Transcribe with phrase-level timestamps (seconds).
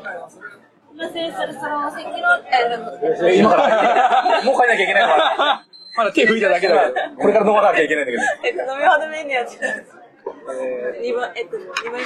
[0.00, 0.38] す
[0.94, 5.64] いません、そろそろお席の、ええ今から、もう帰んなきゃいけないから。
[5.96, 8.22] まだ手拭いただけだから、これから飲まなきゃいけないんだけど。
[8.48, 9.58] えっと、飲み放題メニューやって
[11.00, 12.00] 二番、えっと、二番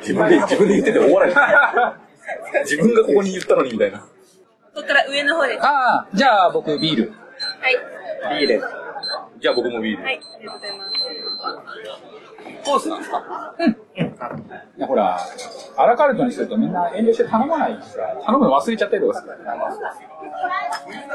[0.00, 1.96] 自分で、自分で言ってて終わらな
[2.54, 2.60] い。
[2.64, 3.98] 自分がここに言ったのにみたいな。
[4.00, 4.06] こ
[4.74, 5.58] こから上の方です。
[5.60, 7.02] はああ、じゃあ僕ビール。
[7.04, 7.08] い。
[8.40, 8.62] ビール。
[9.40, 10.04] じゃあ僕もビール。
[10.04, 10.92] はい、ありがとうございます。
[12.70, 13.54] コースなんですか？
[14.76, 15.18] いやほら、
[15.76, 19.70] アラカルトにするとみんな遠慮して頼まないしさ、頼むの忘れちゃったりとかするから。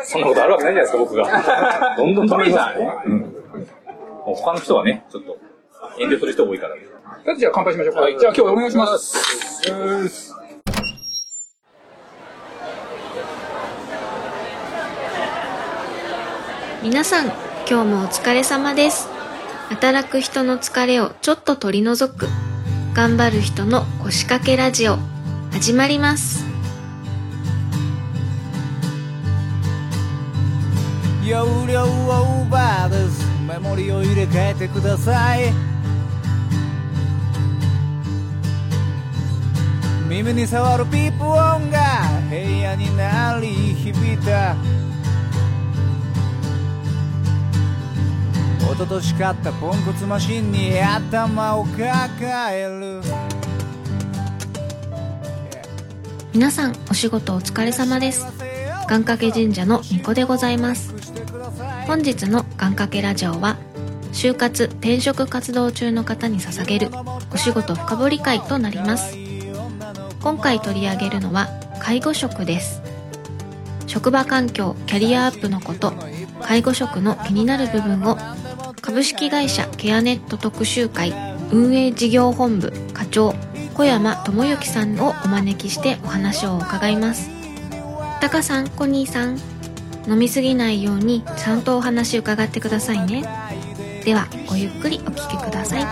[0.03, 1.95] そんなことあるわけないじゃないですか、僕が。
[1.97, 3.19] どんどん止めトますミーさんねうん。
[3.19, 5.37] もう他の人はね、ちょっと、
[5.99, 6.75] 遠慮する人多いから。
[6.75, 8.01] だってじゃあ乾杯しましょうか。
[8.19, 9.63] じゃあ今日お願いします
[16.83, 17.25] 皆さん、
[17.69, 19.09] 今日もお疲れ様です。
[19.69, 22.27] 働く人の疲れをちょっと取り除く、
[22.97, 24.97] 頑張る人の腰掛けラジオ、
[25.51, 26.43] 始まります。
[31.23, 35.53] 容量オーバーですメモリを入れ替えてください。
[40.09, 41.79] 耳に触るピープ音が
[42.31, 44.55] 部屋に鳴り響いた。
[48.67, 51.79] 一昨年買ったポンコツマシンに頭を抱
[52.51, 53.01] える
[56.33, 58.27] 皆さん、お仕事お疲れ様です。
[58.89, 60.93] 願掛け神社の巫女でございます。
[61.87, 63.55] 本日の願掛けラジオは、
[64.11, 66.89] 就活転職活動中の方に捧げる
[67.31, 69.17] お仕事深掘り会となります。
[70.21, 71.47] 今回取り上げるのは
[71.79, 72.81] 介護職です。
[73.87, 75.93] 職場環境、キャリアアップのこと、
[76.41, 78.17] 介護職の気になる部分を
[78.97, 81.13] 株式会社ケアネット特集会
[81.51, 83.35] 運営事業本部課長
[83.75, 87.29] 小山智之さんをお招きしてお話を伺います。
[88.19, 89.37] タカさんコニーさん
[90.07, 93.21] 飲みすぎないようにちゃんとお話伺ってくださいね。
[94.03, 95.85] ではごゆっくりお聞きください。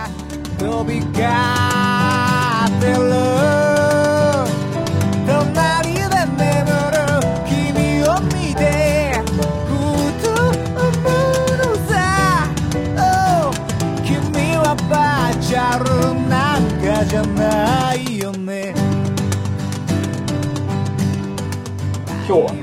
[22.26, 22.60] 今日はね、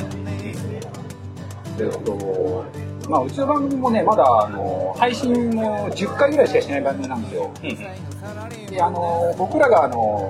[1.80, 2.66] えっと、
[3.10, 7.52] まあうちの番組もね、まだあの配信も10回ぐらいしかしない番組なんですよ。
[8.70, 10.30] で、あの、僕らがあの、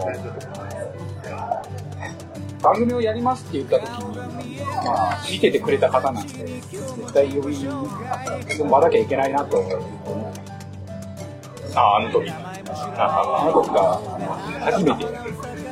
[2.62, 10.42] 番組をやりますって言った時に、まあ、見ててくれた方なんで、絶対呼びに呼ばなきゃいけないなと思って、
[11.76, 12.32] ああ、あの時。
[12.96, 14.26] あの時があの
[14.72, 15.06] 初めて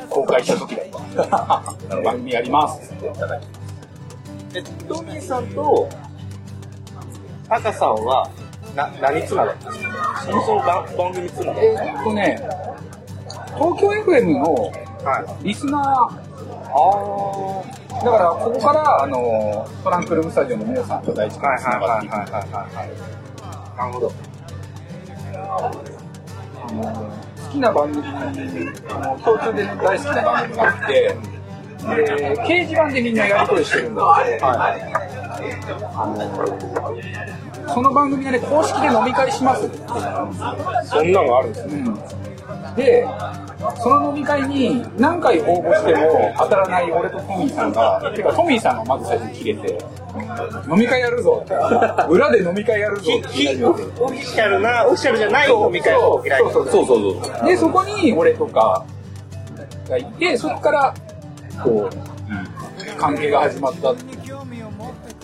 [0.08, 0.81] 公開した時だ。
[2.04, 3.44] 番組やりますって言っていただき
[4.54, 5.88] え、トミーさんと、
[7.48, 8.30] タカさんは、
[8.74, 12.48] な、何つながりですかそもそも番番組つながりえーっとね、
[13.56, 14.72] 東京 FM の
[15.04, 15.44] はい。
[15.48, 16.32] リスナー、
[18.04, 22.90] だからここからあのトランクルームスタジオの皆さんと第一からつながっていくはいはいはいはい。
[23.76, 24.12] なるほど。
[26.68, 27.11] あの好
[27.52, 31.16] きな番組あの共通で大好きな番組があって
[31.82, 34.76] で掲示板でみんなやり取りしてるんだけど、あ
[36.06, 39.68] のその番組がね公式で飲み会します
[40.88, 42.21] そんなのあるんですね。
[42.76, 43.06] で、
[43.82, 49.78] その飲み会に何回応募しても当たらない俺とトミーさんが、てかトミーさんがまず最初に切れて、
[50.70, 51.54] 飲み会やるぞって、
[52.08, 53.66] 裏で飲み会やるぞって言い始めて。
[53.66, 57.46] オフィシャルな、オフィシャルじゃない飲み会を開いてそうそうそうそう。
[57.46, 58.84] で、そこに俺とか
[59.88, 60.94] がいて、そこから、
[61.62, 63.94] こう、関係が始まった。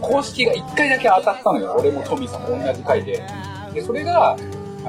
[0.01, 1.77] 公式が1回だけ当たったのよ。
[1.79, 3.23] 俺もトミーさんも同じ回で。
[3.75, 4.37] で、それが、あ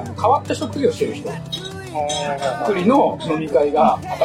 [0.04, 1.30] の変わった職業してる人。
[1.90, 4.18] 一人の飲み会が当たっ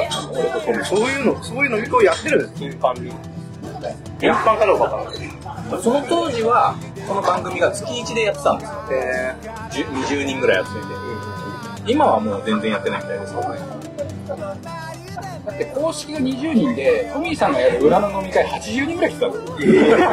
[0.79, 0.85] た。
[0.85, 3.11] そういうの、そういう飲み会をやってるんです、頻繁に。
[4.19, 4.97] 頻繁かどうかわか
[5.71, 5.81] ら。
[5.81, 6.75] その当時は、
[7.07, 8.77] この番組が月1でやってたんですよ。
[8.91, 9.35] え
[9.71, 11.91] じゅ20人ぐらいやってて。
[11.91, 13.33] 今はもう全然やってないみたいです。
[15.45, 19.33] だって公式が20人で、トミーさんがやる裏の飲み会80人ぐらい来てたの。
[19.57, 20.05] ー、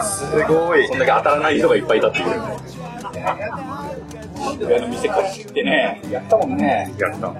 [0.02, 0.86] すごい。
[0.86, 2.26] そんだけ当たらない人がいっぱいいたっていう。
[4.60, 6.92] 裏の店貸しってね、やったもんね。
[6.98, 7.32] やった。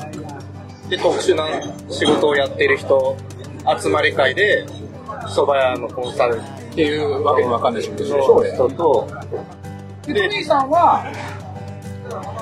[0.88, 1.46] で、特殊な
[1.88, 3.16] 仕事をやってる人、
[3.80, 4.66] 集まり会で、
[5.28, 8.52] 蕎麦屋のコンサルっていうわけのわかんない仕事してるでしょ、の俺。
[8.54, 9.08] 人と、
[10.06, 11.04] で、トミーさんは、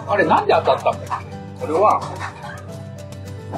[0.09, 1.21] あれなんで当たったんだっ
[1.61, 1.65] け？
[1.65, 2.01] 俺は、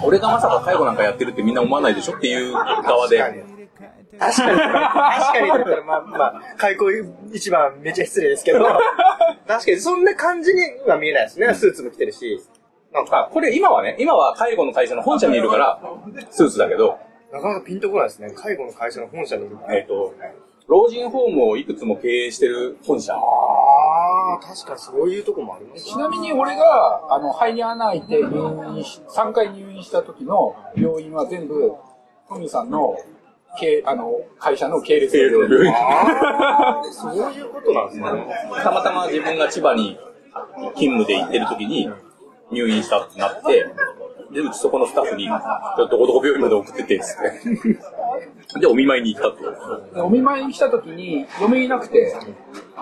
[0.02, 2.16] 俺がまさか介護なんかやってるってみんな思わないでしょ？
[2.16, 3.44] っていう側で。
[3.80, 4.18] 確かに。
[4.18, 4.58] 確かに。
[4.58, 6.90] 確かにだったら、まあまあ、開口
[7.32, 8.60] 一番めっちゃ失礼ですけど、
[9.46, 11.54] 確かにそんな感じには見えないですね。
[11.54, 12.40] スーツも着てるし。
[12.92, 15.80] なんか、あ、これ今はね、今は介護の会社の本社にいるから、
[16.30, 16.98] スーツだけど、
[17.32, 18.30] なかなかピンとこないですね。
[18.34, 19.56] 介護の会社の本社にいる。
[19.70, 20.12] えっ、と、
[20.66, 23.14] 老人ホームをいくつも経営してる本社。
[23.14, 23.18] あ
[24.34, 31.74] あ、確かにそういうとこもありますちなみに俺が、あの、肺に穴開いて入院し、3回入院した時の病院は全部、
[32.28, 32.96] トミーさんの、
[33.58, 35.40] 系あの、会社の系列の
[36.92, 38.04] そういうことなんですね。
[38.62, 39.98] たまたま自分が千葉に
[40.76, 41.90] 勤務で行ってる時に
[42.50, 43.66] 入院したってなって、
[44.32, 45.40] で、うちそこのスタッフに、ちょっ
[45.76, 47.16] とどこどこ病院まで送ってって、つっ
[48.54, 48.60] て。
[48.60, 49.94] で、お見舞いに行ったって。
[49.94, 52.14] でお見舞いに来た時に、嫁いなくて、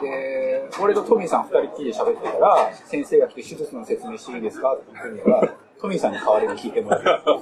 [0.02, 4.74] で、俺とトミーさん二人っきりで喋ってたら、先生が来て手術の説明していいですか？
[4.74, 7.40] って言ってから、トミーさんに代わりに聞いてもらう。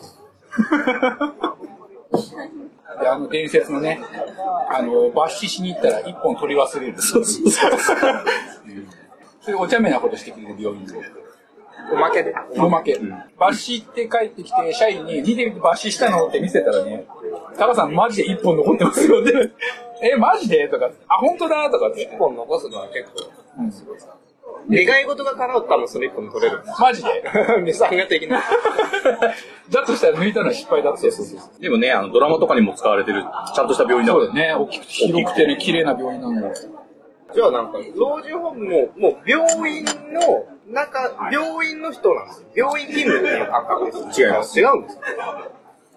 [3.00, 4.00] で、あの伝説のね、
[4.70, 7.00] あの、抜歯しに行ったら一本取り忘れる。
[7.00, 7.70] そうそうそう。
[9.40, 10.94] そういうお茶目なことしてくれる病院で。
[11.92, 12.34] おまけで。
[12.56, 12.94] おまけ。
[12.94, 17.06] 抜歯って帰ってきて、社員に、見てみて抜歯したのって見せたらね、
[17.56, 19.52] タカさんマジで一本残ってますよって。
[20.12, 20.68] え、マジで？
[20.68, 21.70] とか、あ、本当だ？
[21.70, 22.02] とかって。
[22.02, 23.30] 一本残すのは結構、
[24.68, 26.80] 願い事が叶ったらそれ一本取れるんです。
[26.80, 27.22] マジで？
[27.62, 28.42] 値下げができない。
[29.70, 31.10] だとしたら抜いたのは失敗だって。
[31.60, 33.24] でもね、あの、ドラマとかにも使われてる、
[33.54, 34.64] ちゃんとした病院だからそうだよね。
[34.64, 36.54] 大きくて広くてね、綺麗な病院なのよ。
[37.34, 42.48] じゃあなんか、老人ホームも、もう病院の、中、病院の人なんですよ。
[42.54, 44.22] 病院勤務っていう感覚です。
[44.22, 45.02] 違います違うんですか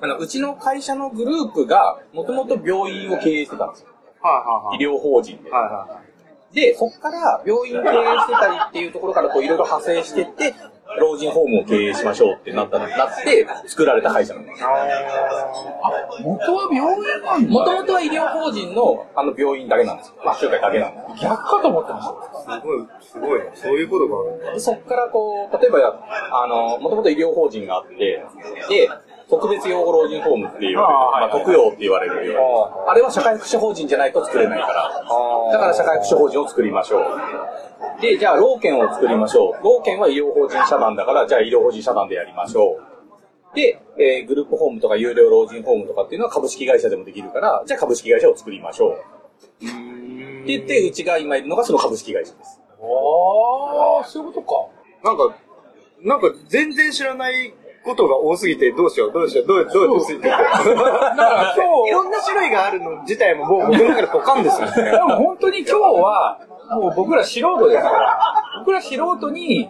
[0.01, 3.88] あの、うちの会社のグループが、もともと病院を経営してたんですよ。
[4.22, 5.50] はい医療法人で。
[5.50, 5.72] はいはい。
[5.72, 6.09] はいはい。
[6.54, 10.54] で、そこから病院経営してたりっていうところからこういろいろ派生してって、
[11.00, 12.90] 老人ホームを経営しましょうってなった、なっ
[13.24, 14.63] て、作られた会社なんです。
[16.24, 17.50] 元は病院なんだ。
[17.50, 20.16] もともとは医療法人のあの病院だけなんですよ。
[20.25, 21.24] まあ、集会だけなんです。
[21.24, 22.62] 逆かと思ってました。
[22.62, 23.51] すごい、すごいね。
[23.54, 24.54] そういうことがある。
[24.56, 26.07] でそこからこう、例えば、
[26.44, 27.96] あの、もともと医療法人があって、
[28.69, 28.90] で、
[29.30, 32.86] 特別養護老人ホームっていう、まあ、特養って言われるよ。
[32.88, 34.90] あれは社会福祉法人じゃないと作れないから。
[35.52, 38.02] だから社会福祉法人を作りましょう。
[38.02, 39.64] で、じゃあ、老健を作りましょう。
[39.64, 42.80] 老健は医療法人社団だから、じゃあ医療法人社団でやりましょ
[43.54, 43.56] う。
[43.56, 48.94] で、えーグループホームとか有料老人ホームとかっていうのは株式会社でもできるから、じゃあ株式会社を作りましょう。
[48.94, 48.98] っ
[49.62, 52.62] て言って、うちが今いるのがその株式会社です。
[52.82, 54.56] ああ、そういうことか。
[55.04, 55.36] なんか、
[56.02, 57.54] なんか全然知らない
[57.89, 60.38] ことが多すぎて、どうしよう、どうしよう、どう、どうついていこ
[60.68, 60.75] う。
[60.75, 64.91] だから今日いろんな種類があるの自体ももう僕の中でポカンですよね。
[64.91, 66.39] でも本当に今日は、
[66.71, 68.19] もう僕ら素人ですから、
[68.59, 69.69] 僕ら素人に、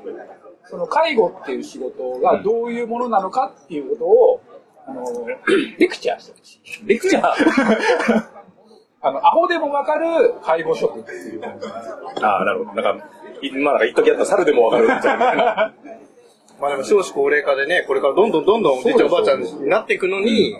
[0.65, 4.41] その介護っていう仕事がどういうものなのかっていうことを、
[4.85, 5.03] あの、
[5.77, 6.87] レクチャーしてほしい。
[6.87, 8.39] レクチャー
[9.01, 11.41] あの、アホでもわかる介護職っていう。
[12.21, 12.81] ああ、なるほど。
[12.81, 13.05] なんか、
[13.41, 15.73] いまあなんか一時あった猿でもわかるみたいな。
[16.59, 20.55] まあでも少子高齢化でね、これからどんどんどんどんおじいちゃんおばあちゃんになっていくのに、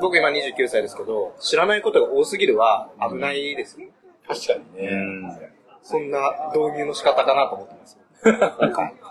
[0.00, 3.88] 僕今29歳ですけど、知らないことが多すぎるは危ないですよ。
[4.28, 5.50] 確かにね。
[5.82, 7.98] そんな導入の仕方かなと思ってます。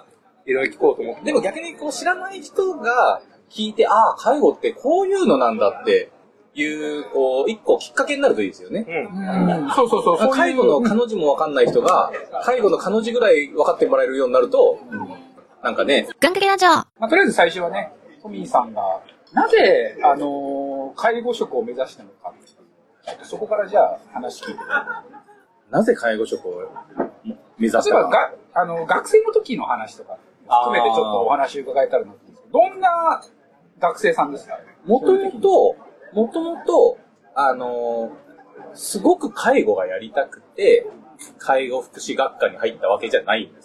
[0.46, 1.24] いろいろ聞こうと思って。
[1.24, 6.12] でも逆にこう知らない人が聞いて、ああ、介護ってこういうのなんだって
[6.54, 8.86] いう、こう、一個きっかけになるといいですよね。
[8.88, 9.64] うん。
[9.64, 10.32] うん、そうそうそう。
[10.32, 12.12] 介護の彼女もわかんない人が、
[12.44, 14.80] 介護の彼女ぐらい分かってもらえるようになると、
[15.66, 17.92] なんかね、願掛けラジオまあ、とりあえず最初はね、
[18.22, 19.02] トミーさんが、
[19.34, 22.32] なぜ、あのー介護職を目指したのか。
[23.24, 24.60] そこからじゃあ話聞いて。
[25.72, 26.70] なぜ介護職を
[27.58, 28.18] 目指し例えばたのか。
[28.54, 33.24] があの、学生の時の話とか、含めてちょっとお話伺えたらなと思うんですけど、どんな
[33.80, 34.60] 学生さんですか？
[34.86, 35.76] もともと、
[36.14, 37.00] もともと、
[37.34, 38.12] あのー
[38.76, 40.86] すごく介護がやりたくて、
[41.40, 43.65] 介護福祉学科に入ったわけじゃないんです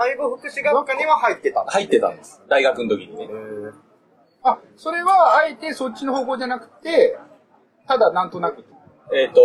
[0.00, 1.74] 介護福祉学科には入ってたんです。
[1.74, 2.40] 入ってたんです。
[2.48, 3.28] 大学の時にね。
[4.42, 7.18] あ、それはあえてそっちの方向じゃなくて、
[7.86, 8.64] ただなんとなく。
[9.12, 9.42] えっ、と、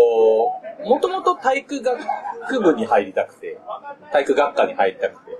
[0.88, 3.60] もともと体育学部に入りたくて、
[4.14, 5.32] 体育学科に入りたくて。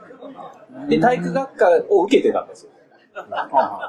[0.90, 2.72] で、体育学科を受けてたんですよ。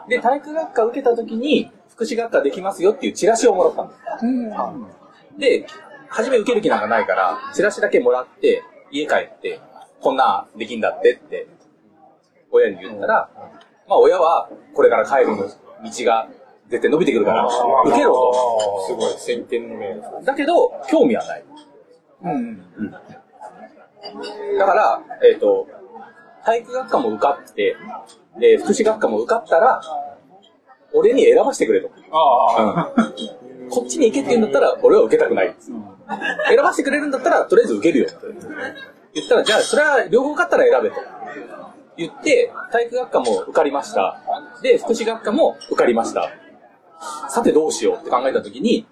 [0.08, 5.38] で、体育学科受けた時に、福祉学科できますよっていうチラシをもらったんです。
[5.40, 5.66] で、
[6.08, 9.60] 初め受ける気なんかないから、チラシだけもらって、家帰って、
[10.06, 11.48] こんなできんだってって、
[12.52, 13.28] 親に言ったら、
[13.88, 15.50] まあ親は、これから介護の道
[16.04, 16.28] が
[16.68, 17.44] 絶対伸びてくるから、
[17.86, 18.86] 受けろと。
[18.86, 20.22] すごい、先見の明。
[20.22, 21.44] だけど、興味はない。
[22.22, 22.62] うん。
[24.60, 25.66] だから、えっ、と、
[26.44, 27.76] 体育学科も受かって、
[28.38, 29.80] で、福祉学科も受かったら、
[30.92, 31.90] 俺に選ばせてくれと。
[32.12, 32.92] ああ。
[33.70, 35.52] こっちに行けって言うんだったら、俺は受けたくない。
[36.48, 38.08] 選ばせてくれるんだったら、とりあえず受けるよ
[39.16, 40.96] 言ったら、じゃあ、それは両方勝ったら選べと。
[41.96, 44.20] 言って、体育学科も受かりました。
[44.62, 46.30] で、福祉学科も受かりました。
[47.30, 48.86] さてどうしようって考えたときに、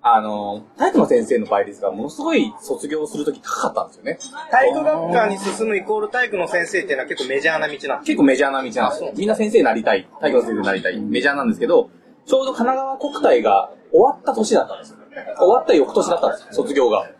[0.00, 4.18] あの、体育の先生の倍率がものすごい卒業するとき高かったんですよね。
[4.50, 9.12] 体育学科に進むイコール体育の先生っていうのは結構メジャーな道なん結構メジャーな道なんですよ。
[9.16, 10.08] みんな先生になりたい。
[10.20, 11.00] 体育の先生になりたい。
[11.00, 11.90] メジャーなんですけど、
[12.24, 14.98] ちょうど神奈川国体が終わった年だったんですよ。
[15.38, 17.10] 終わった翌年だったんですよ、卒業が。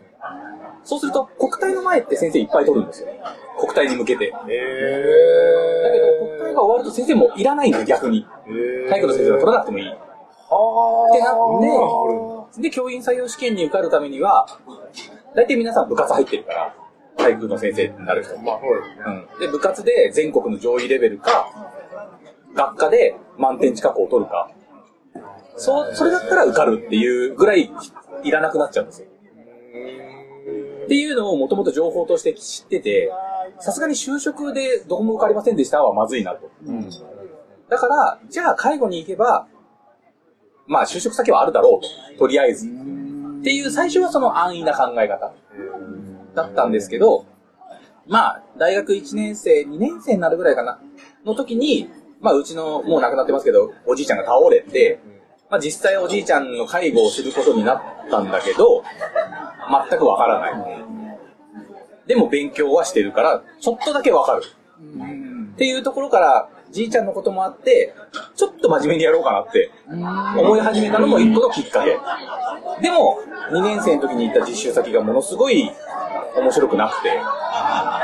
[0.87, 3.09] そうすると、国体の前って先生いっぱい取るんですよ。
[3.59, 4.31] 国体に向けて。
[4.31, 4.53] だけど、
[6.27, 8.25] 国体が終わると先生もいらないんです逆に。
[8.89, 9.89] 体育の先生が取らなくてもいい。
[9.89, 14.47] ってなって、で、教員採用試験に受かるためには、
[15.35, 16.73] 大体皆さん部活入ってるから、
[17.17, 18.35] 体育の先生になる人。
[18.35, 21.49] うん、で、部活で全国の上位レベルか、
[22.55, 24.49] 学科で満点近くを取るか。
[25.57, 27.69] そう、それだったら受かるっていうぐらい
[28.23, 29.07] いらなくなっちゃうんですよ。
[30.87, 33.11] っていうのをもともと情報として知ってて、
[33.59, 36.49] さすがに就職でどこも受かりませんでしたはまずいなと。
[37.67, 39.47] だから、じゃあ介護に行けば、
[40.65, 42.19] まあ就職先はあるだろうと。
[42.19, 42.67] とりあえず。
[42.67, 42.69] っ
[43.43, 45.33] ていう最初はその安易な考え方
[46.35, 47.25] だったんですけど、
[48.07, 50.79] まあ大学1年生、2年生になるぐらいかな、
[51.25, 51.89] の時に、
[52.21, 55.01] まあうちのもう亡くなってますけど、おじいちゃんが倒れて、
[55.49, 58.83] まあ実際おじいちゃんの介護をすることになったんだけど、
[59.89, 60.53] 全くわからない。
[62.07, 64.43] でも勉強はしてるから、ちょっとだけわかる。
[65.53, 67.93] っていうところから、じいちゃんのこともあって、
[68.35, 69.71] ちょっと真面目にやろうかなって
[70.37, 71.97] 思い始めたのも一個のきっかけ。
[72.81, 73.19] でも、
[73.51, 75.71] 2年生の時に行った実習先がものすごい
[76.35, 77.19] 面白くなくて、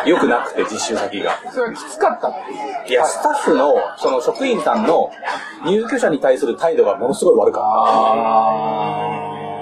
[0.09, 1.31] 良くなくて実習先が。
[1.51, 2.89] それはきつかったっていう。
[2.89, 5.11] いや、スタッフの、その職員さんの
[5.65, 7.63] 入居者に対する態度がものすごい悪かっ
[9.09, 9.12] た。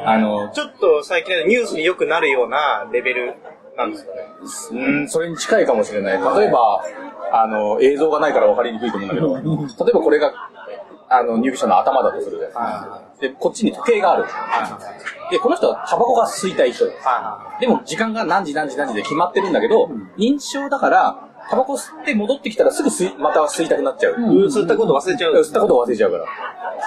[0.05, 3.35] あの、ちょっと最近のニュースによくなるようなレベル
[3.77, 4.27] なんですかね。
[4.71, 6.37] うん、それに近いかもしれない。
[6.37, 6.83] 例えば、
[7.31, 10.33] あの、映像がないから分かりにくいと思うんだけど、例えばこれが、
[11.09, 12.49] あの、入居者の頭だとするで。
[13.19, 14.25] で、こっちに時計がある。
[15.29, 16.97] で、この人はタバコが吸いたい人です。
[17.59, 24.49] でも、時間が何時何時何時で決まってるんだけど、認知症だから、タバコ吸って戻ってきたらすぐ吸い、また吸いたくなっちゃう。
[24.49, 25.33] そういったこと忘れちゃう。
[25.33, 26.25] 吸ったことを忘れちゃうから。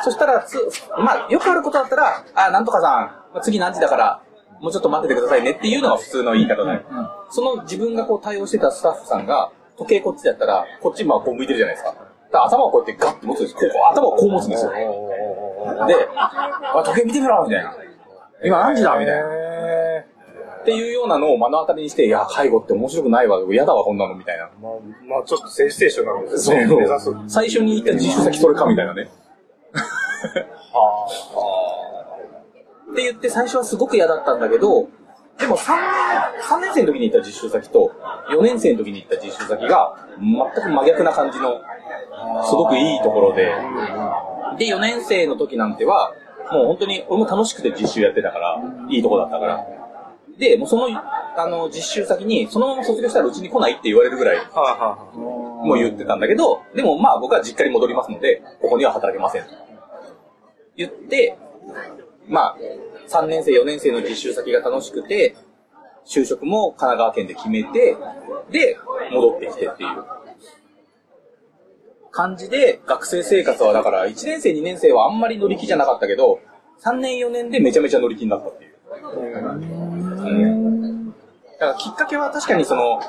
[0.02, 0.56] そしたら、つ
[0.98, 2.90] まあ、よくあることだったら、あ、なんとかさん、
[3.34, 4.22] まあ次何時だから、
[4.60, 6.80] もうちょっと待っててくださいねっていうのが普通の言い方だよ。
[7.28, 11.90] その自分がこう対応してたスタッフさんが、時計こっちだったら、こっちまあこう向いてるじゃないですか。
[11.90, 13.54] だから頭をこうやってガッて持つんです。
[13.54, 14.72] ここ頭をこう持つんですよ。
[14.72, 17.76] で、あ時計見てみろみたいな。
[18.42, 19.24] 今何時だみたいな。
[20.64, 24.48] っていうようなのを目の当たりにして、いや、介護って面白くないわ、嫌だわ、こんなの、みたいな。
[24.62, 24.72] まあ、
[25.06, 26.66] まあ、ちょっとセンセーショナルですそうね。
[26.66, 27.10] 目指す。
[27.28, 29.02] 最初に言った実習先それか、みたいなね。
[32.92, 34.88] って言って最初はすごく嫌だったんだけど、
[35.38, 35.74] でも 3,
[36.40, 37.92] 3年生の時に行った実習先と
[38.30, 41.60] 4年生の時に行った実習先が全く真逆な感じの
[42.44, 43.52] すごくいいところで、
[44.58, 46.14] で、4年生の時なんては、
[46.52, 49.83] もう本当に俺も楽しくて実習やってたから、いいとこだったから。
[50.38, 50.88] で、もうその、
[51.36, 59.50] あの、実習先に、そのまま卒業したらうちに来ないって言われるぐらい、もう言ってたんだけど、でもまあ僕は実家に戻りますので、ここには働けませんと。
[60.76, 61.36] 言って、
[62.28, 62.56] まあ、
[63.08, 65.36] 3年生、4年生の実習先が楽しくて、
[66.06, 67.96] 就職も神奈川県で決めて、
[68.50, 68.76] で、
[69.12, 70.04] 戻ってきてっていう
[72.10, 76.40] 感じで、学生生活はだから、1年生、2年生はあんまり乗り気じゃなかったけど、
[76.82, 78.73] 3年、4年でめちゃめちゃ乗り気になったっていう。
[79.02, 81.14] うん。
[81.58, 83.00] だからきっかけは確かにその、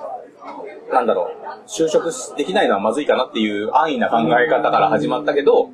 [0.91, 1.35] なんだろう、
[1.67, 5.69] 就職できないのはまずいかなっていう安易な考え方から始まったけど、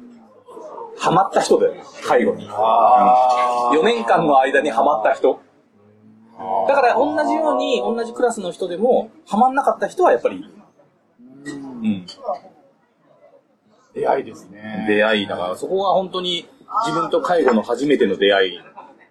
[0.98, 1.74] ハマった人だよ、
[2.06, 2.48] 介護に。
[2.50, 5.40] 4年間の間にハマった人。
[6.68, 10.46] だから同じように、同じクラスの人でも、ハマんなかった人はやっぱり。
[11.46, 12.06] うん。
[13.94, 14.86] 出会いですね。
[14.88, 16.48] 出会いだから、そこが本当に
[16.86, 18.60] 自分と介護の初めての出会い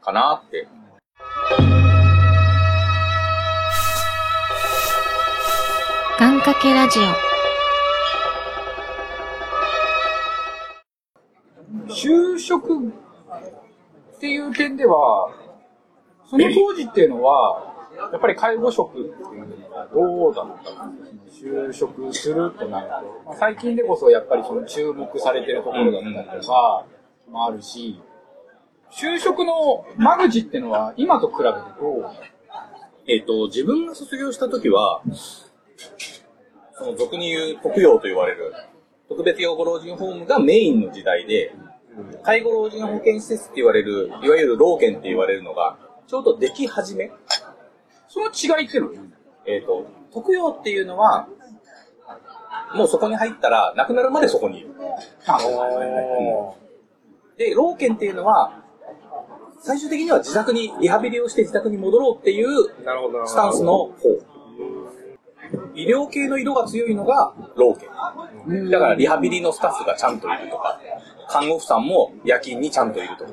[0.00, 0.68] かなって。
[6.18, 7.02] 願掛けラジオ。
[11.88, 12.90] 就職っ
[14.20, 15.32] ていう点では、
[16.26, 17.74] その当時っていうのは、
[18.12, 22.92] やっぱり介護職っていうのはどうだったんですか就職するとなると、
[23.26, 26.86] まあ最近でこそやっぱりその注目されてるところだったりとか
[27.28, 28.00] もあるし、
[28.90, 32.10] 就職の間口っていうのは今と比べてどう？
[33.06, 35.02] えっ、と、自分が卒業した時は、
[36.74, 38.52] その俗に言う特養と言われる、
[39.08, 41.52] 特別養護老人ホームがメインの時代で、
[42.22, 47.10] 介護老人保健施設って言われる、いわゆる老健って言われるのが、ちょうどでき始め。
[48.08, 49.06] その違いっていうのは？
[49.46, 51.26] えっ、と、特養っていうのは、
[52.74, 54.68] もうそこに入ったら、亡くなるまでそこにいる。
[57.36, 58.62] で、老健っていうのは、
[59.60, 62.48] 最終的には自宅に、リハビリをして自宅に戻ろうっていう。
[63.26, 63.94] スタンスの方。
[65.74, 67.88] 医療系の色が強いのが老健。
[68.70, 70.80] だからリハビリのスタッフがちゃんといるとか、
[71.28, 73.32] 看護婦さんも夜勤にちゃんといるとか。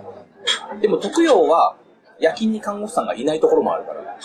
[0.82, 1.76] でも特養は
[2.20, 4.18] 夜勤に看護婦さんがいないところもあるから。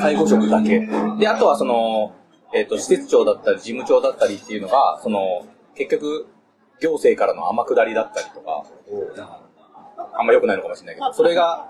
[0.00, 0.86] 介護職だけ。
[1.18, 2.12] で、あとはその、
[2.52, 5.44] えっ、と、施設長だったり事務長だったりっていうのが、その、
[5.74, 6.26] 結局、
[6.80, 8.64] 行政からの天下りだったりとか、
[10.16, 11.66] あんま良くないのかもしれないけど、それが、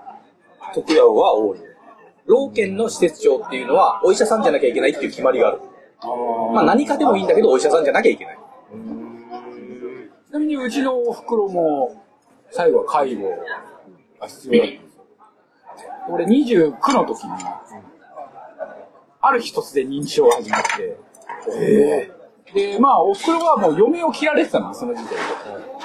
[0.73, 1.59] 特養は多い。
[2.25, 5.61] 老健の施設長っていうのは、お医者さんじゃなきゃいけないっていう決まりがある。
[6.53, 8.37] まあ何かでもいいんだけど、お医者さんじゃなきゃいけない。
[10.27, 12.03] ちなみにうちのお袋も、
[12.51, 13.29] 最後は介護
[14.19, 15.91] が必要だったんですよ。
[16.09, 17.31] 俺29の時に、
[19.21, 20.97] ある日突然認知症が始まって、
[22.55, 25.15] で、まあ、お袋はもう嫁を切られてたの、その時点で。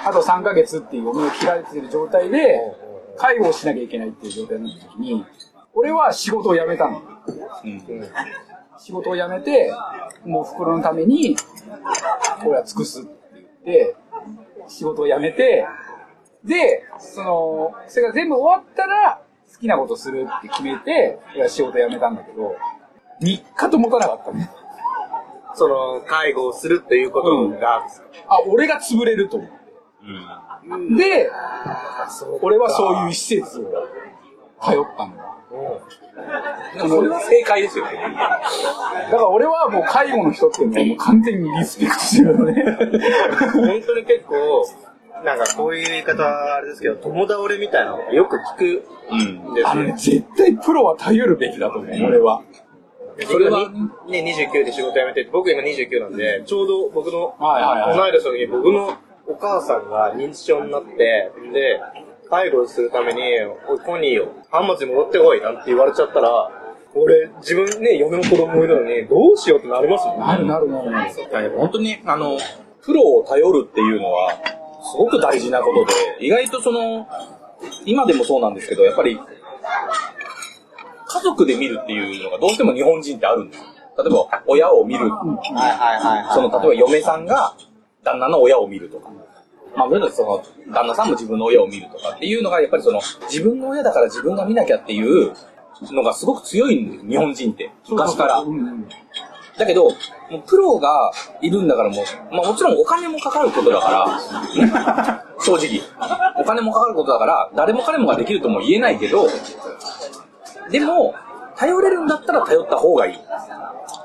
[0.06, 2.60] あと3ヶ月っていう嫁を切られてる状態で、
[3.18, 5.26] 介護をしなきゃいけないっていう状態になった時に、
[5.74, 7.02] 俺は仕事を辞めたの。
[8.78, 9.72] 仕事を辞めて、
[10.24, 11.36] もう袋のために、
[12.42, 13.96] 俺は尽くすって言って、
[14.68, 15.66] 仕事を辞めて、
[16.44, 19.20] で、その、それが全部終わったら、
[19.52, 22.54] 好きなことするって決めて、俺は仕事辞めたんだけど、
[23.20, 24.50] 3日と持たなかったね。
[25.54, 27.86] その、介護をするっていうことが、
[28.28, 29.60] あ、俺が潰れると思って。
[30.96, 31.30] で、
[32.42, 33.64] 俺はそういう施設を
[34.62, 35.26] 通ったんだ。
[36.76, 37.92] でもそれは正解ですよね。
[37.96, 42.62] だから俺はもう介護の人っていうのはもう完全にリスペクトしてるのね。
[43.52, 44.64] 本当に結構、
[45.24, 49.50] なんかこういう言い方はあれですけど、友倒れみたいなのよく聞くうん。
[49.50, 49.92] んですよあのね、。
[49.96, 52.42] 絶対プロは頼るべきだと思う、俺は。
[53.26, 53.70] それは今
[54.08, 60.96] ね、29で仕事辞めてて、僕今29なんで、ちょうど僕の、はいはいはい同い年の時に僕のお母さんが認知症になって、
[61.52, 61.80] で、
[62.28, 63.22] 介護するために、
[63.68, 66.50] おい、コニーよ、浜松に戻ってこいなんて言われちゃったら、
[66.94, 70.26] 俺、自分ね、嫁の子供もいるのに、どうしようってなりますもんね。
[70.26, 71.10] なるなるなるなる。
[71.12, 72.38] いやでも本当に、あの、
[72.82, 74.32] プロを頼るっていうのは、
[74.82, 75.84] すごく大事なこと
[76.18, 77.06] で、意外とその、
[77.84, 79.20] 今でもそうなんですけど、やっぱり、
[81.10, 83.66] 家族で見るっていうのがどうしても日本人ってあるんですよ。
[83.98, 85.10] 例えば、親を見る。
[85.10, 86.34] はいはいはいはい。
[86.34, 87.54] その、例えば嫁さんが
[88.04, 89.10] 旦那の親を見るとか。
[89.74, 90.42] まあ、もちろんその、
[90.72, 95.34] 旦那さんも自分の親を見るとかっていうのが、やっぱりその、自分の親だから自分が見なきゃっていう
[95.90, 97.70] のがすごく強いんです日本人って。
[97.88, 98.44] 昔から。
[99.58, 99.90] だけど、
[100.30, 101.10] もうプロが
[101.42, 104.72] いるんだからもう、まあもちろんお金もかかることだから、ね
[105.42, 105.80] 正直。
[106.38, 109.26] お金もかかることだから、誰も彼もができるとも言えないけど、
[110.70, 111.14] でも、
[111.56, 113.18] 頼れるんだったら頼った方がいい。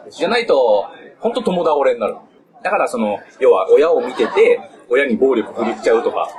[0.09, 0.85] じゃないと、
[1.19, 2.15] 本当友倒れになる。
[2.63, 6.29] だからその、要は親を見てて、親に暴力振るっちゃうとか、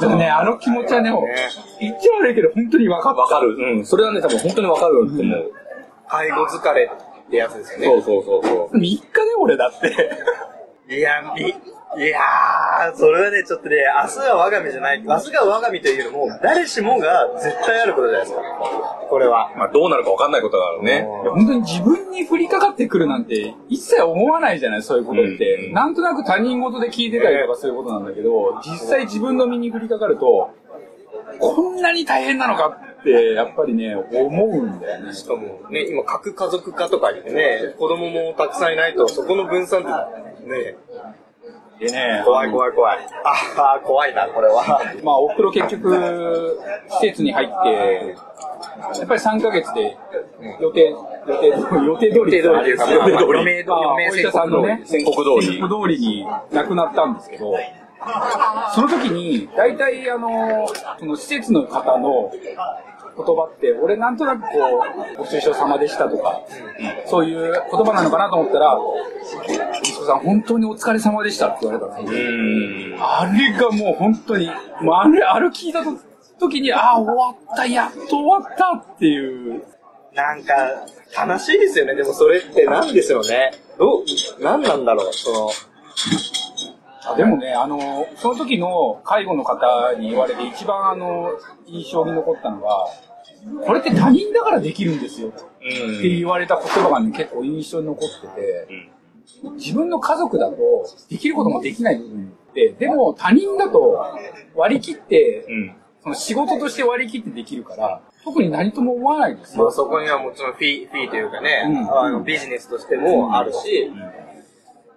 [0.00, 1.10] でもね、あの気持ちはね、
[1.80, 3.20] 言っちゃ悪いけど、本当に分かった。
[3.20, 3.56] わかる。
[3.58, 3.86] うん。
[3.86, 5.52] それはね、多分本当にわかると思う。
[6.08, 6.90] 介護疲れ
[7.26, 7.86] ってやつですよね。
[7.86, 8.76] そうそうそうそう。
[8.76, 9.00] 3日で
[9.38, 10.94] 俺だって。
[10.94, 11.52] いや、み、
[11.98, 18.42] いやー、それはね、ちょっとね、明日は我が身じゃない、明日が我が身というよりも、誰しもが絶対あることじゃないですか。
[19.08, 19.50] これは。
[19.56, 21.06] まあどうなるかわかんないことだからね。
[21.06, 30.50] 本当に自分に降りかかってくるなんて一切思わないじゃないそういうことって、うんなんとなく他人事で聞いてたりとかそういうことなんだけど実際自分の身に降りかかると
[31.38, 32.68] こんなに大変なのか
[33.00, 40.76] ってやっぱりね思うんだよねしかもね、今核家族化とか言ってね、子供もたくさんいないと、そこの分散ってね、
[41.78, 42.22] でね。
[42.24, 42.98] 怖い怖い怖い。
[43.58, 44.82] ああ、怖いな、これは。
[45.02, 46.58] まあおふくろ結局
[46.88, 48.16] 施設に入って
[48.98, 49.96] やっぱり3ヶ月で
[50.60, 53.14] 予定予定予定通り予定通りというか予定通り。
[53.14, 55.46] まあ余命まあ余命お医者さんのね宣告通り。
[55.58, 57.54] 宣告通りに亡くなったんですけど
[58.74, 64.48] その時に、大体、あの、その施設の方の言葉って、俺なんとなくこ
[65.14, 66.42] う、ご愁傷様でしたとか、
[67.06, 68.78] そういう言葉なのかなと思ったら、
[70.06, 72.20] さん本当にお疲れ様でしたって言われたんですよ。
[72.20, 72.96] うん。
[72.98, 75.80] あれがもう本当に、もうあれ、あれ聞いた
[76.38, 79.62] 時に、ああ、終わった、やっと終わったっていう、
[80.14, 80.54] なんか、
[81.26, 81.94] 悲しいですよね。
[81.94, 83.52] でもそれって何ですよね。
[83.78, 84.04] どう、
[84.40, 85.50] 何なんだろう、その、
[87.16, 91.30] でもね、あの、その時の介護の方に言われて一番あの、
[91.66, 92.68] 印象に残ったのが、
[93.64, 95.32] これって他人だからできるんですよっ
[96.00, 98.68] て言われた言葉がね、結構印象に残ってて、
[99.56, 100.56] 自分の家族だと
[101.08, 104.02] できることもできない部分っって、でも他人だと
[104.54, 105.76] 割り切って、うん。
[106.02, 109.64] その仕事として割り切ってできるから、特に何とも思わないんですよ。
[109.64, 111.98] まあそこにはもちろんフィー、フィーというかね、うん。
[111.98, 113.92] あのビジネスとしてもあるし、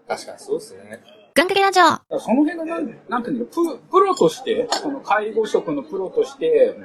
[0.08, 1.02] 確かにそうですね。
[1.36, 6.76] 願掛けラジオその辺がなん、なんていうのププロとして、その介護職のプロとして、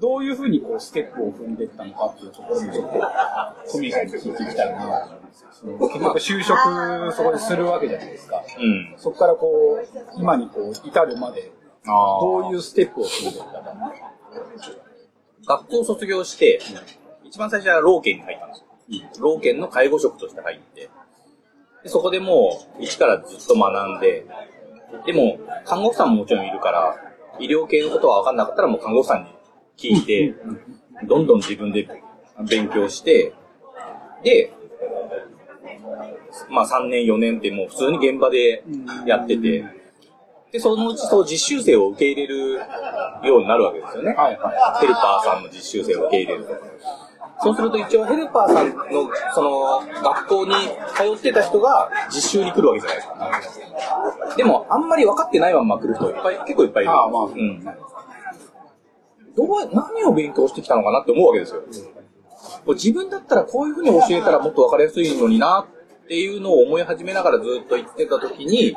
[0.00, 5.48] どういうふうにこうステップを踏んでいったのかっていうところもちょっと、トミーさんに聞いていきたいなと思うんですよ。
[5.52, 8.42] その結局就職そこでするわけじゃないですか。
[8.58, 8.94] うん。
[8.96, 11.52] そこからこう、今にこう、至るまで、
[11.84, 13.74] どういうステップを踏んでいったか。
[15.46, 16.60] 学校を卒業して、
[17.24, 18.66] 一番最初は老健に入ったんですよ。
[19.20, 20.90] 老健の介護職として入って、
[21.82, 24.26] でそこでもう一からずっと学んで、
[25.06, 26.96] でも看護婦さんももちろんいるから、
[27.38, 29.30] 医療系のことは分かんなかったらもう看護婦さんに
[29.80, 30.34] 聞いて、
[31.08, 31.88] どんどん自分で
[32.46, 33.32] 勉強して、
[34.22, 34.52] で、
[36.50, 38.62] まあ3年4年ってもう普通に現場で
[39.06, 39.64] やってて、
[40.52, 42.60] で、そのうちそう実習生を受け入れる
[43.24, 44.12] ようになるわけですよね。
[44.12, 46.54] はいはヘルパーさんの実習生を受け入れると。
[47.42, 50.54] そうすると一応ヘルパーさんのその学校に
[50.94, 54.34] 通ってた人が実習に来るわけじゃないですか。
[54.36, 56.92] でもあんまり分かってないまま来る人いっぱい、結構いっぱいいる。
[56.92, 57.64] ああまあうん。
[59.36, 61.62] どう、何を勉強してきたのかなって思うわけですよ。
[62.64, 65.66] こう自分だったらこういうふうに教えたらもっと分かりやすいのにな
[66.04, 68.74] っていうのを思い始めながらずっと言ってた時に、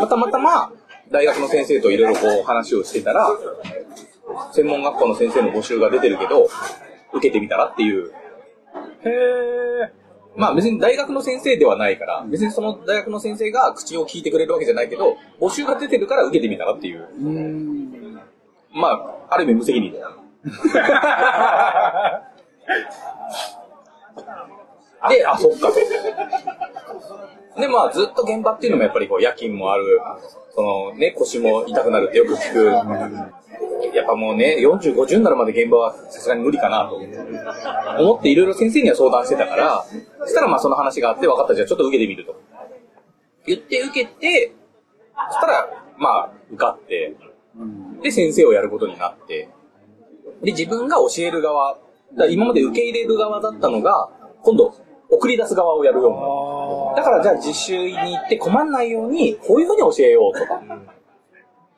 [0.00, 0.72] またまたま
[1.10, 3.28] 大学の先生といろいろこう話をしてたら、
[4.52, 6.48] 専門学校の先生の募集が出てるけど、
[7.12, 8.08] 受けてみたらっていう。
[8.08, 9.08] い。
[9.08, 10.06] へー。
[10.36, 17.08] まあ別に大学の先生ではないから、別にその大学の先生が口を聞いてくれるわけじゃないけど、募集が出てるから受けてみたらっていう。
[17.20, 18.20] うーん。
[18.76, 19.98] まあ、ある意味無責任だ。
[25.08, 25.74] で、あ、そっかと。
[27.60, 30.00] で、まあ、ずっと現場っていうのもやっぱりこう夜勤もある、
[30.54, 32.66] そのね、腰も痛くなるってよく聞く。
[33.94, 36.96] やっぱもうね、40、50になるまで現場はさすがに無理かなと
[37.98, 39.86] 思っていろいろ先生には相談してたから、
[40.20, 42.38] そしたらまあその話があって分かったじゃあちょっと受けてみると。
[43.46, 44.52] 言って受けて、
[45.30, 47.14] そしたら、まあ、受かって、
[48.02, 49.48] で、先生をやることになって、
[50.42, 51.78] で、自分が教える側、
[52.16, 54.08] だ今まで受け入れる側だったのが、
[54.42, 54.74] 今度、
[55.08, 56.22] 送り出す側をやるようにな
[56.90, 56.96] る。
[56.96, 60.60] だから、じゃあ実習に行って困んないように、こういうふうに教えようとか。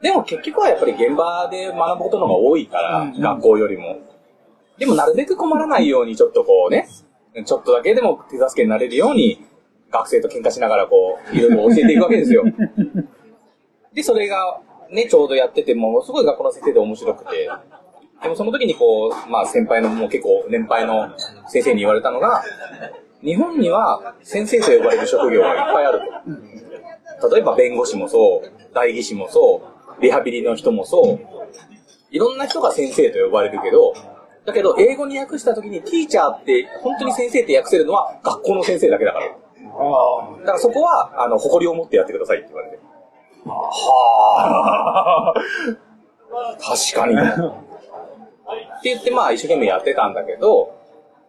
[0.00, 3.98] でも結局はやっぱり現場で学ぶことの方が多いから、学校よりも。
[4.78, 6.88] でもなるべく困らないように、ちょっとこうね、
[7.44, 9.44] ちょっとだけでも手助けになれるように、
[9.90, 12.44] 学生と喧嘩しながらこう、いろいろ教えていくわけですよ。
[13.92, 14.60] で、それが、
[14.90, 17.48] ね、ちょうどやってて、ものすごい学校の先生で面白くて、
[18.22, 21.11] でもその時にこう、まあ先輩の、もう結構年配の
[21.48, 22.42] 先生に言われたのが、
[23.22, 26.01] 日本には先生と呼ばれる職業がいっぱいある
[27.20, 27.29] と。
[27.35, 29.62] 例えば弁護士もそう、代議士もそ
[29.98, 31.20] う、リハビリの人もそう、
[32.11, 33.92] いろんな人が先生と呼ばれるけど、
[34.46, 39.27] だけど英語に訳した時にティーチャーって本当に先生って訳せるのは学校の先生だけだから。
[40.40, 42.79] だからそこは、あの、誇りを持ってやってくださいって言われて。
[43.54, 45.40] はあ。
[46.61, 47.14] 確かに。
[47.14, 50.74] って言って、まあ、一生懸命やってたんだけど、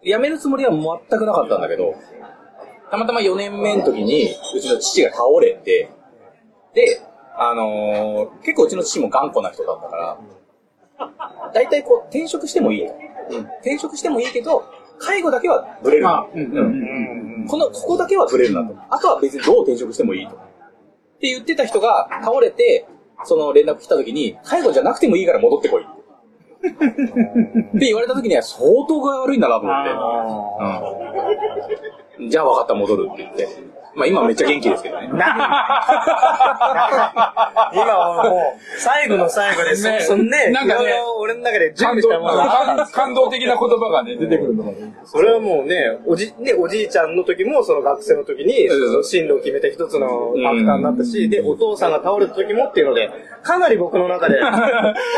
[0.04, 1.96] 辞めるつもりは全くなかったんだけど、
[2.92, 5.90] たまたま4年目の時に、うちの父が倒れて、
[6.74, 7.02] で、
[7.36, 10.18] あのー結構うちの父も頑固な人だったから、
[11.54, 12.94] 大体こう、転職してもいいと。
[13.62, 14.64] 転職してもいいけど、
[14.98, 16.04] 介護だけはブレる
[17.48, 18.76] この、ここだけはブレるなと。
[18.90, 20.38] あとは別にどう転職してもいいと。
[21.20, 22.88] って言ってた人が倒れて、
[23.26, 25.92] その連絡来た時に、介護じゃなくてもいいから戻ってこいって。
[27.80, 29.76] 言われた時には相当具合悪いんだなと思っ
[32.18, 32.24] て。
[32.24, 32.30] うん。
[32.30, 33.50] じゃあ分かった、戻るって言って。
[34.00, 35.10] まあ今めっちゃ元気ですけどね。
[35.12, 35.22] 今
[37.86, 44.94] はもう、最後の最後で、そねそのね、なんかね俺の中で準備感動したものが感動的な言葉がね、出てくるのがね。
[45.04, 48.70] それはもうね、おじ、ね、おじいちゃんの時も、その学生の時に、
[49.04, 53.10] 進路を決めた一つのファクターになったし、で、お父さんが倒れた時もっていうので、
[53.44, 54.40] かなり僕の中で、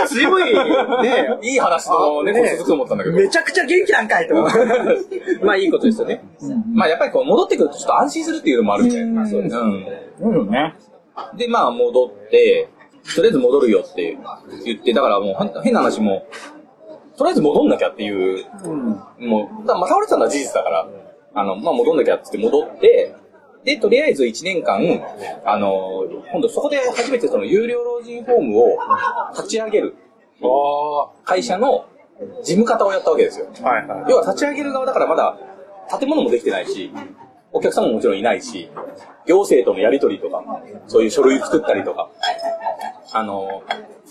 [0.08, 0.54] 強い、
[1.04, 3.16] ね、いい話のね、続くと思ったんだけど。
[3.18, 4.36] めちゃくちゃ元気なんかいと。
[5.44, 6.24] まあいいことですよね。
[6.74, 9.28] まあやっぱりこう戻ってくるとちょっと安心するっていうのもあるみたいな。
[9.28, 9.56] そうです。
[9.56, 9.86] うん。
[10.20, 10.76] そうよね。
[11.38, 12.70] で、まあ戻って、
[13.16, 14.18] とりあえず戻るよって
[14.66, 16.26] 言って、だからもう変な話も、
[17.18, 18.46] とりあえず戻んなきゃっていう、
[19.20, 20.88] もう、だまあ倒れてたのは事実だから、
[21.34, 23.16] あの、まあ戻んなきゃって言って戻って、
[23.64, 24.82] で、とりあえず1年間、
[25.46, 28.78] あの、今度そこで初めてその有料老人ホームを
[29.36, 29.96] 立ち上げる
[31.24, 31.86] 会社の
[32.44, 33.48] 事務方をやったわけですよ。
[33.62, 34.06] はいはい。
[34.10, 35.38] 要は立ち上げる側だからまだ
[36.00, 36.92] 建物もできてないし、
[37.54, 38.70] お客様ももちろんいないし、
[39.26, 40.44] 行政とのやり取りとか、
[40.88, 42.10] そういう書類作ったりとか、
[43.14, 43.64] あの、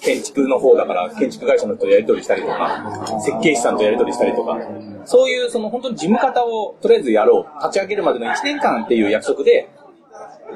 [0.02, 4.58] 建築の方だから、建築会社の人とやり取りしたりとか、設計士さんとやり取りしたりとか、
[5.04, 9.68] そういうその本当に事務方をとりあえずやろう、立ち上げるまでの1年間っていう約束で、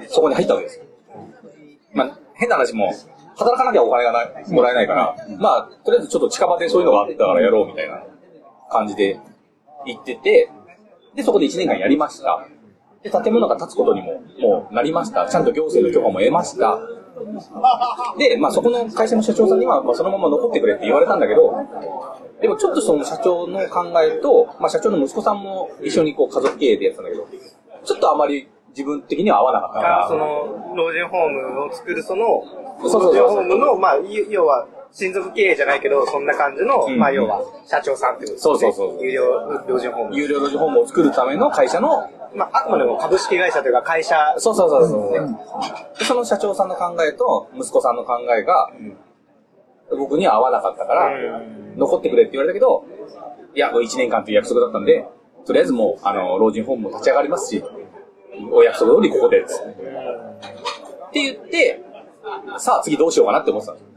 [0.09, 0.83] そこに入ったわけです。
[1.93, 2.93] まあ、変な話も、
[3.37, 8.03] 働かなきゃお金がないもらえないから、まあ、とりあえずちょっと近場でそういうのがあったからやろうみたいな
[8.71, 9.19] 感じで
[9.87, 10.51] 行ってて、
[11.15, 12.47] で、そこで1年間やりました。
[13.05, 15.29] で、建物が建つことにも、もうなりました。
[15.29, 16.79] ちゃんと行政の許可も得ました。
[18.19, 21.55] で、まあそこの会社の社長さんには、まあそのまま残ってくれって言われたんだけど、
[22.41, 27.29] でもちょっとその社長の考えと、まあ社長の息子さんも一緒にこう家族経営でやってたんだけど、
[27.85, 30.09] ちょっとあまり自分的には合わなかったから。
[30.09, 32.43] その、老人ホームを作るその、
[32.83, 38.39] そうそうそう老人ホームの、まあ、い要は、親族経営じゃないけど、そんな感じの、うんまあ、要は、社長さんってことですね。
[38.39, 39.25] そうそうそう有料
[39.67, 40.17] 老人ホーム。
[40.17, 44.17] 有料老人ホームを作るための会社の、まあ、あくまでも株式会社というか会社。
[44.39, 48.71] そうそうそうそう、でその社長さんの考えと息子さんの考えが、
[49.91, 51.11] 僕には合わなかったから、
[51.77, 52.85] 残ってくれって言われたけど、
[53.55, 55.07] いや、もう1年間という約束だったんで、
[55.45, 57.65] とりあえずもう、あの、老人ホームも立ち上がりますし、
[58.53, 61.85] お約束通りここで、つってって言って、
[62.59, 63.94] さあ次どうしようかなって思ってたんですよ。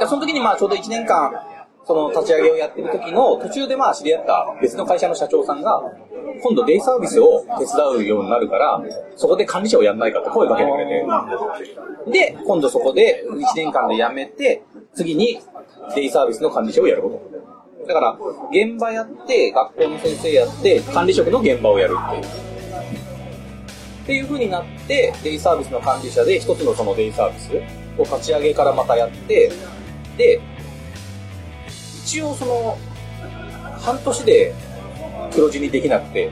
[0.00, 1.30] でその時にまあちょうど1年間、
[1.86, 5.82] その立ち上げをやってる時の途中でまあ知り合った別の会社の社長さんが、
[6.42, 8.82] 今度デイサービスを手伝うようになるから、
[9.16, 12.32] そこで管理者をやんないかって声かけてくれて。
[12.34, 14.62] で、今度そこで1年間で辞めて、
[14.94, 15.38] 次に
[15.94, 17.86] デイサービスの管理者をやること。
[17.86, 18.18] だから、
[18.50, 22.24] 現場やって、学校の先生やって、管理職の現場をやるっていう。
[22.24, 27.52] っていう風になって、デイサービスの管理者で一つのそのデイサービス
[27.98, 29.50] を立ち上げからまたやって、
[30.20, 30.40] で、
[32.04, 32.78] 一応その、
[33.80, 34.54] 半年で
[35.32, 36.30] 黒字にできなくて、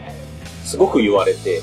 [0.63, 1.63] すごく言われて、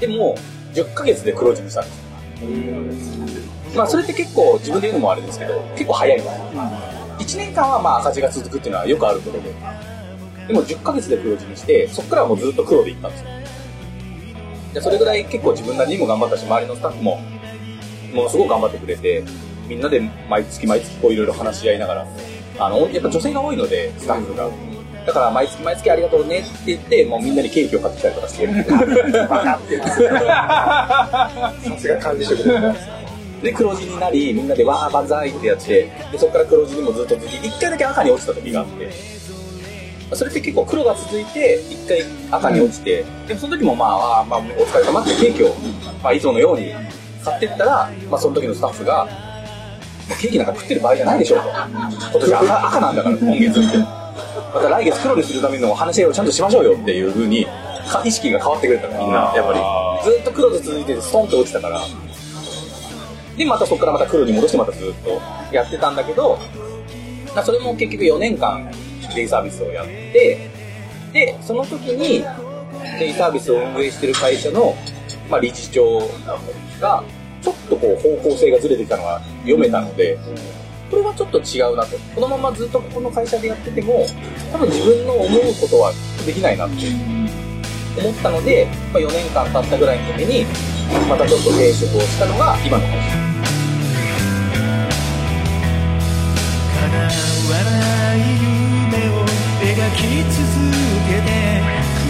[0.00, 0.34] でも、
[0.72, 3.76] 10ヶ月で黒字にしたんですよ。
[3.76, 6.42] まあ、それって結構、自分で言うのもあれですけど、結構早いんですよ。
[7.18, 9.52] 1年間はまあ赤字が続くっていうのはよくあることで。
[10.46, 13.26] でも10ヶ月で黒字にして、そこからはもうずっと黒でいったんですよ。
[14.72, 17.20] でそれぐらい結構自分なりにも頑張ったし、周りのスタッフも、
[18.14, 19.24] ものすごく頑張ってくれて、
[19.68, 22.06] みんなで毎月毎月こういろいろ話し合いながら、
[22.58, 24.50] あの、やっぱ女性が多いので、スタッフが。
[25.06, 28.52] だから毎月毎月ありがとうねって言って、もうみんなにケーキを買ってきたりとかしてる。
[29.68, 29.78] て。
[29.80, 32.98] さすが管理職で。
[33.42, 38.90] で、黒字になり、みんなでわー万歳ってやって、で、そこから黒字にもずっと続き、一回だけ赤に落ちた時があって、
[40.16, 45.54] それって結構黒が続いて、一回赤に落ちて、でもその時もまあ、まあ、お疲れ様ってケーキを、
[46.02, 46.72] まあ、いつものように
[47.24, 49.27] 買ってったら、まあ、その時のスタッフが、
[50.16, 51.48] ケーキなんか食ってる場合じゃないでしょうと。
[51.48, 53.78] 今年赤赤なんだから、今月って。
[53.78, 57.46] また来月黒にするための話し合いをちゃんとしましょうよっていう風に、
[58.04, 59.52] 意識が変わってくれたのみんな、やっぱ
[60.04, 60.10] り。
[60.12, 61.80] ずっと黒で続いてて、ストンと落ちたから、
[63.36, 65.20] で、またそこからまた黒に戻してまたずっと
[65.54, 66.38] やってたんだけど、
[67.44, 68.70] それも結局4年間
[69.14, 70.50] デイサービスをやって、
[71.12, 72.24] で、その時に
[72.98, 74.74] デイサービスを運営してる会社の、
[75.30, 76.00] まあ、理事長
[76.80, 77.04] が、
[77.48, 80.18] ちょっとこう方向性がずれてきたのが読めたので、
[80.90, 81.96] これはちょっと違うなと。
[82.14, 84.06] このままずっとここの会社でやってても、
[84.52, 85.92] 多分自分の思うことは
[86.26, 86.76] できないなって
[87.98, 90.46] 思ったので、まあ、4年間経ったぐらいの時に、
[91.08, 93.28] またちょっと転職をしたのが今の会社。
[96.78, 98.16] 叶わない
[98.92, 99.24] 夢を
[99.60, 100.00] 描き
[100.32, 100.38] 続
[101.08, 101.28] けて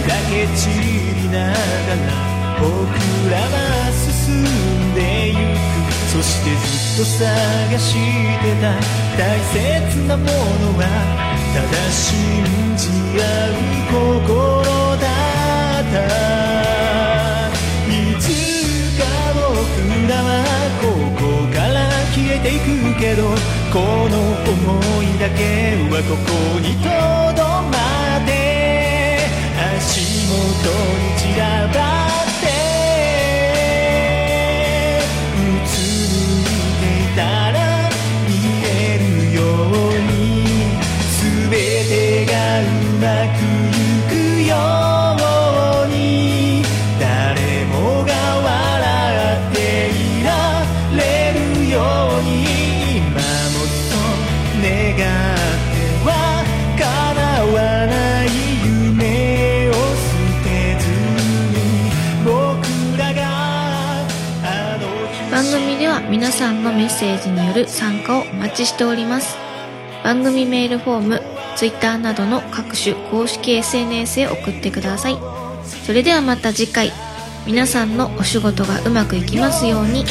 [0.03, 2.67] 砕け散りながら僕
[3.29, 5.39] らは進んでゆく
[6.11, 7.95] そしてずっと探し
[8.43, 8.67] てた。
[9.17, 9.55] 大切
[10.07, 10.31] なもの
[10.77, 10.81] は
[11.53, 12.03] ただ信
[12.75, 12.83] じ
[13.19, 13.51] 合う
[13.91, 14.63] 心
[14.97, 15.07] だ
[15.79, 15.95] った。
[17.87, 18.23] いつ
[18.99, 19.01] か
[19.35, 19.39] 僕
[20.09, 20.27] らは
[20.81, 20.83] こ
[21.15, 21.21] こ
[21.53, 21.77] から
[22.13, 22.67] 消えていく
[22.99, 23.21] けど
[23.71, 23.77] こ
[24.09, 24.13] の
[24.45, 24.47] 想
[25.03, 25.39] いだけ
[25.91, 26.87] はここにと
[27.35, 27.39] ど
[27.71, 27.75] ま
[28.17, 28.29] って。
[29.77, 30.33] 足元
[30.99, 31.77] に散らば
[32.23, 32.28] って
[66.39, 69.35] さんのメッセージによる参加をお待ちしております。
[70.05, 71.21] 番組メールフォーム
[71.57, 75.17] Twitter などの各種公式 SNS へ送ってください。
[75.85, 76.93] それではまた次回。
[77.45, 80.05] 皆さんのお仕事がうまくいきますように。